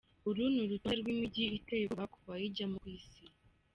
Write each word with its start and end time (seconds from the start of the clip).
Uru 0.27 0.43
ni 0.53 0.59
urutonde 0.65 0.97
rw’imigi 1.05 1.43
iteye 1.59 1.83
ubwoba 1.85 2.11
kubayijyamo 2.13 2.75
ku 2.83 2.87
isi. 2.97 3.23